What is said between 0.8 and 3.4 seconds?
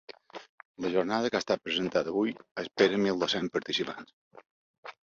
La jornada, que ha estat presentada avui, espera mil